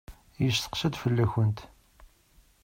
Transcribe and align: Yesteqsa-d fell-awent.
Yesteqsa-d 0.43 0.95
fell-awent. 1.01 1.59